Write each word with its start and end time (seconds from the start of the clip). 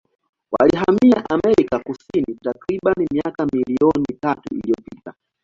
Walihamia 0.51 1.25
Amerika 1.29 1.79
Kusini 1.79 2.35
takribani 2.43 3.07
miaka 3.13 3.45
milioni 3.45 4.17
tatu 4.21 4.55
iliyopita. 4.55 5.13